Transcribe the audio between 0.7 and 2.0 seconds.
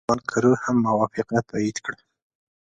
موافقه تایید کړه.